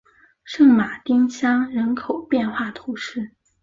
[0.43, 3.29] 圣马丁乡人口变化图示